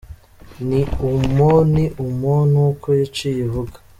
[0.69, 0.79] Ni
[1.09, 3.77] Oumoh, ni Oumoh!” n’uko yaciye avuga.